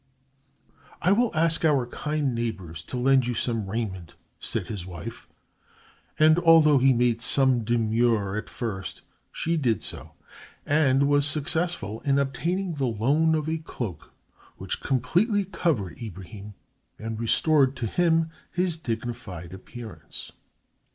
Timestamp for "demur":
7.63-8.35